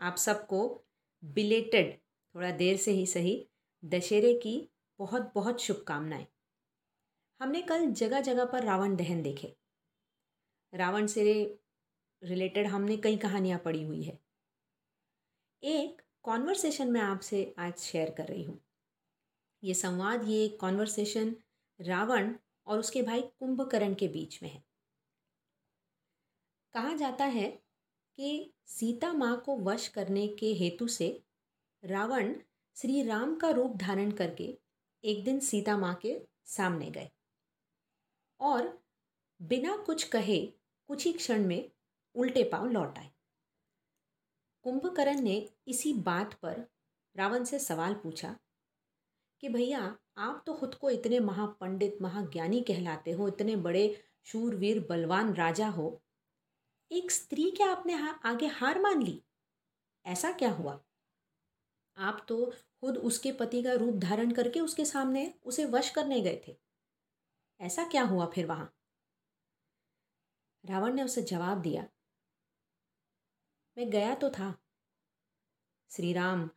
[0.00, 0.84] आप सबको
[1.24, 1.98] बिलेटेड
[2.34, 3.48] थोड़ा देर से ही सही,
[3.84, 6.26] दशहरे की बहुत बहुत शुभकामनाएँ।
[7.40, 9.56] हमने कल जगह जगह पर रावण दहन देखे।
[10.74, 11.22] रावण से
[12.22, 14.18] रिलेटेड हमने कई कहानियाँ पढ़ी हुई है।
[15.62, 18.60] एक कॉन्वर्सेशन मैं आपसे आज शेयर कर रही हूँ।
[19.62, 21.36] ये संवाद, ये कॉन्वर्सेशन
[21.80, 22.34] रावण
[22.66, 24.64] और उसके भाई कुंभकर्ण के बीच में है।
[26.74, 27.65] कहा जाता है
[28.16, 31.22] कि सीता माँ को वश करने के हेतु से
[31.84, 32.34] रावण
[32.76, 34.58] श्री राम का रूप धारण करके
[35.04, 37.10] एक दिन सीता माँ के सामने गए।
[38.40, 38.84] और
[39.42, 40.46] बिना कुछ कहे,
[40.86, 41.70] कुछ ही क्षण में
[42.14, 43.10] उल्टे पाँव लौट आए।
[44.62, 46.66] कुंभकर्ण ने इसी बात पर
[47.16, 48.36] रावण से सवाल पूछा
[49.40, 55.34] कि भैया, आप तो खुद को इतने महापंडित, महाज्ञानी कहलाते हो, इतने बड़े शूरवीर, बलवान
[55.34, 56.02] राजा हो
[56.92, 59.22] एक स्त्री के आपने हा, आगे हार मान ली?
[60.06, 60.84] ऐसा क्या हुआ?
[61.96, 66.42] आप तो खुद उसके पति का रूप धारण करके उसके सामने उसे वश करने गए
[66.48, 66.56] थे।
[67.60, 68.76] ऐसा क्या हुआ फिर वहाँ?
[70.64, 71.88] रावण ने उसे जवाब दिया
[73.78, 74.58] मैं गया तो था।
[75.90, 76.50] श्री राम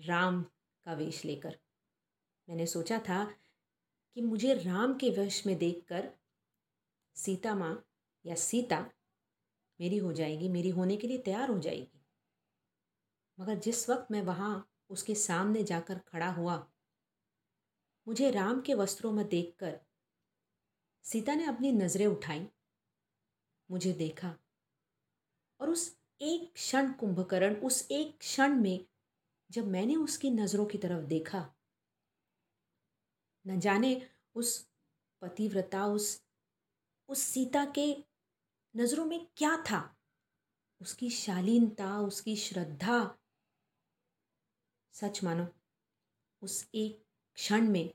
[0.00, 0.42] राम
[0.84, 1.58] का वेश लेकर।
[2.48, 3.24] मैंने सोचा था
[4.14, 6.12] कि मुझे राम के वेश में देखकर
[7.14, 7.89] सीता माँ
[8.24, 8.80] या सीता
[9.80, 12.00] मेरी हो जाएगी, मेरी होने के लिए तैयार हो जाएगी।
[13.38, 16.56] मगर जिस वक्त मैं वहाँ उसके सामने जाकर खड़ा हुआ,
[18.06, 19.78] मुझे राम के वस्त्रों में देखकर
[21.04, 22.46] सीता ने अपनी नज़रें उठाई,
[23.70, 24.34] मुझे देखा
[25.60, 28.86] और उस एक क्षण कुंभकर्ण, उस एक क्षण में
[29.50, 31.48] जब मैंने उसकी नज़रों की तरफ़ देखा,
[33.44, 34.00] न जाने
[34.34, 34.58] उस
[35.22, 36.22] पतिव्रता, उस
[37.08, 38.09] उस सीता के
[38.76, 39.96] नज़रों में क्या था?
[40.80, 43.18] उसकी शालीनता, उसकी श्रद्धा।
[44.92, 45.48] सच मानो,
[46.42, 47.94] उस एक क्षण में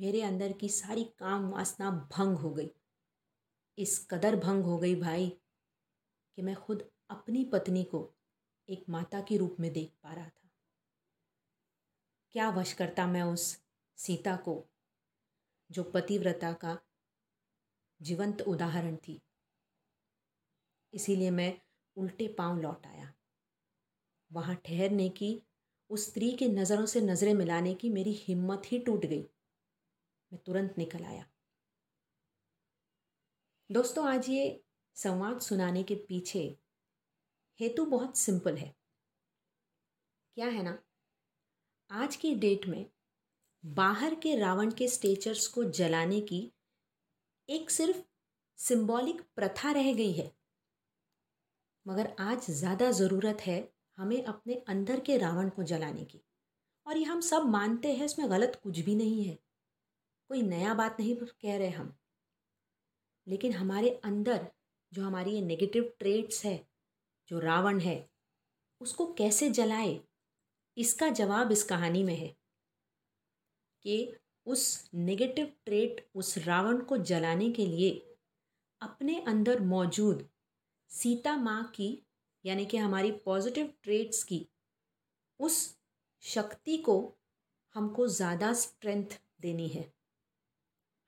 [0.00, 2.70] मेरे अंदर की सारी काम वासना भंग हो गई।
[3.78, 5.30] इस कदर भंग हो गई भाई
[6.36, 8.14] कि मैं खुद अपनी पत्नी को
[8.68, 10.50] एक माता के रूप में देख पा रहा था।
[12.30, 13.62] क्या वश करता मैं उस
[13.96, 14.66] सीता को,
[15.70, 16.78] जो पतिव्रता का
[18.02, 19.22] जीवंत उदाहरण थी?
[20.94, 21.60] इसीलिए मैं
[21.96, 23.14] उल्टे पाँव लौट आया।
[24.32, 25.42] वहाँ ठहरने की,
[25.90, 29.22] उस स्त्री के नज़रों से नज़रें मिलाने की मेरी हिम्मत ही टूट गई।
[30.32, 31.30] मैं तुरंत निकल आया।
[33.72, 34.64] दोस्तों, आज ये
[34.94, 36.58] संवाद सुनाने के पीछे
[37.60, 38.76] हेतु बहुत सिंपल है।
[40.34, 40.82] क्या है ना?
[41.90, 42.90] आज की डेट में
[43.66, 46.52] बाहर के रावण के स्टेचर्स को जलाने की
[47.48, 48.02] एक सिर्फ़
[48.56, 50.36] सिंबॉलिक प्रथा रह गई है।
[51.86, 56.20] मगर आज ज़्यादा ज़रूरत है हमें अपने अंदर के रावण को जलाने की।
[56.86, 59.34] और ये हम सब मानते हैं, इसमें गलत कुछ भी नहीं है।
[60.30, 61.96] कोई नया बात नहीं कह रहे हम।
[63.28, 64.46] लेकिन हमारे अंदर
[64.92, 66.66] जो हमारी ये नेगेटिव ट्रेट्स है,
[67.28, 68.08] जो रावण है,
[68.80, 70.00] उसको कैसे जलाए?
[70.76, 72.36] इसका जवाब इस कहानी में है
[73.82, 74.16] कि
[74.46, 77.90] उस नेगेटिव ट्रेट उस रावण को जलाने के लिए
[78.82, 80.28] अपने अंदर मौजूद
[80.90, 81.88] सीता माँ की,
[82.44, 84.46] यानी कि हमारी पॉजिटिव ट्रेट्स की,
[85.40, 85.76] उस
[86.22, 86.96] शक्ति को
[87.74, 89.92] हमको ज़्यादा स्ट्रेंथ देनी है।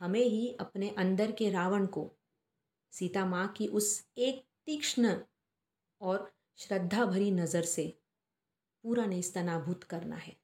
[0.00, 2.10] हमें ही अपने अंदर के रावण को,
[2.92, 3.88] सीता माँ की उस
[4.18, 5.14] एक तीक्ष्ण
[6.00, 7.86] और श्रद्धा भरी नज़र से
[8.84, 10.36] पूरा नेस्तनाभूत करना है।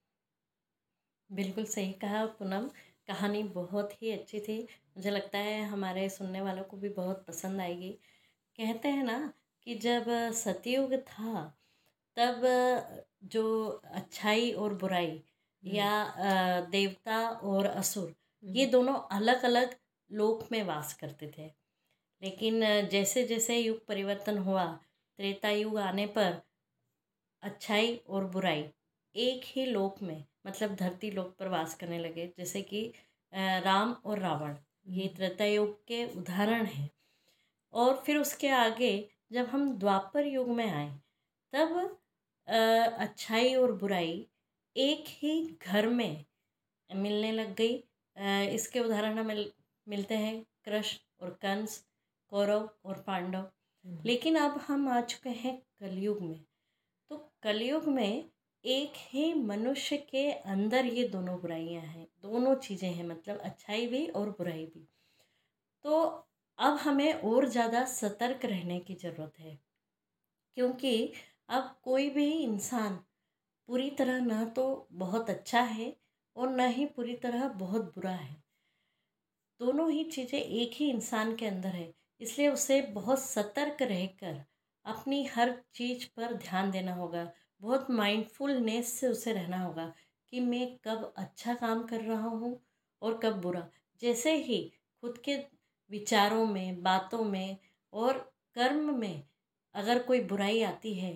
[1.31, 2.69] बिल्कुल सही कहा पूनम।
[3.09, 4.61] कहानी बहुत ही अच्छी थी।
[4.97, 7.99] मुझे लगता है हमारे सुनने वालों को भी बहुत पसंद आएगी।
[8.59, 9.19] कहते हैं ना
[9.67, 10.05] कि जब
[10.35, 11.45] सतयुग था
[12.17, 12.43] तब
[13.25, 13.45] जो
[13.93, 19.75] अच्छाई और बुराई हम्म। या देवता और असुर ये हम्म। दोनों अलग अलग
[20.11, 21.51] लोक में वास करते थे
[22.23, 24.65] लेकिन जैसे जैसे युग परिवर्तन हुआ
[25.19, 26.41] त्रेता युग आने पर
[27.43, 28.65] अच्छाई और बुराई
[29.15, 32.91] एक ही लोक में मतलब धरती लोक पर वास करने लगे जैसे कि
[33.33, 34.57] राम और रावण
[34.87, 36.91] ये हम्म। त्रेता युग के उदाहरण हैं
[37.73, 38.93] और फिर उसके आगे
[39.33, 40.89] जब हम द्वापर युग में आए
[41.53, 41.99] तब
[43.01, 44.27] अच्छाई और बुराई
[44.77, 46.25] एक ही घर में
[46.91, 47.83] मिलने लग गई।
[48.55, 49.45] इसके उदाहरण हमें
[49.87, 51.83] मिलते हैं कृष्ण और कंस
[52.33, 53.51] कौरव और पांडव।
[54.05, 56.41] लेकिन अब हम आ चुके हैं कलयुग में।
[57.11, 58.25] तो कलयुग में
[58.65, 64.07] एक ही मनुष्य के अंदर ये दोनों बुराइयाँ हैं। दोनों चीज़ें हैं मतलब अच्छाई भी
[64.09, 64.87] और बुराई भी।
[65.85, 66.25] तो
[66.59, 69.59] अब हमें और ज़्यादा सतर्क रहने की ज़रूरत है।
[70.57, 71.13] क्योंकि
[71.49, 72.95] अब कोई भी इंसान
[73.69, 74.67] पूरी तरह ना तो
[74.97, 75.95] बहुत अच्छा है
[76.37, 78.37] और ना ही पूरी तरह बहुत बुरा है।
[79.61, 84.41] दोनों ही चीज़ें एक ही इंसान के अंदर है, इसलिए उसे बहुत सतर्क रहकर
[84.87, 87.25] अपनी हर चीज़ पर ध्यान देना होगा।
[87.61, 89.93] बहुत माइंडफुलनेस से उसे रहना होगा
[90.33, 92.59] कि मैं कब अच्छा काम कर रहा हूँ
[93.03, 93.69] और कब बुरा।
[94.03, 94.61] जैसे ही
[95.03, 95.37] खुद के
[95.91, 97.57] विचारों में, बातों में
[97.93, 98.19] और
[98.57, 99.23] कर्म में
[99.75, 101.13] अगर कोई बुराई आती है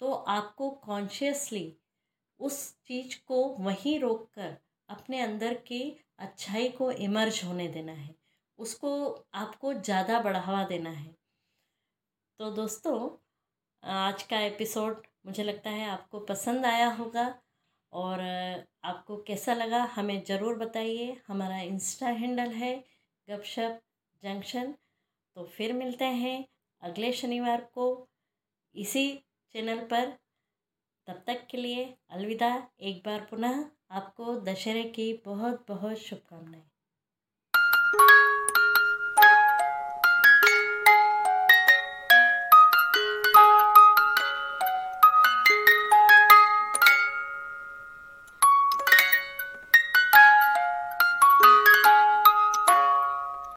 [0.00, 1.72] तो आपको कॉन्शियसली
[2.40, 4.56] उस चीज़ को वहीं रोक कर
[4.88, 5.80] अपने अंदर की
[6.18, 8.14] अच्छाई को इमर्ज होने देना है।
[8.58, 8.90] उसको
[9.34, 11.14] आपको ज़्यादा बढ़ावा देना है।
[12.40, 13.08] तो दोस्तों,
[13.82, 17.26] आज का एपिसोड मुझे लगता है आपको पसंद आया होगा
[17.92, 18.20] और
[18.84, 22.74] आपको कैसा लगा हमें ज़रूर बताइए। हमारा इंस्टा हैंडल है
[23.28, 23.80] गपशप
[24.22, 24.74] जंक्शन
[25.36, 26.46] तो फिर मिलते हैं
[26.82, 27.86] अगले शनिवार को
[28.74, 30.16] इसी चैनल पर।
[31.06, 36.70] तब तक के लिए अलविदा। एक बार पुनः आपको दशहरे की बहुत बहुत शुभकामनाएँ।